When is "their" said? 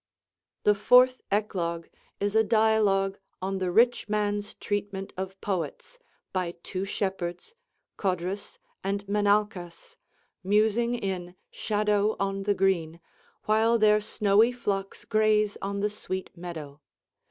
13.77-14.01